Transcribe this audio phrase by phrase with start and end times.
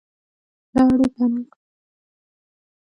[0.73, 1.41] لاړې که نه؟